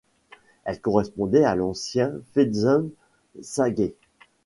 Elle 0.65 0.81
correspondait 0.81 1.43
à 1.43 1.53
l'ancien 1.53 2.11
Fézensaguet. 2.33 3.93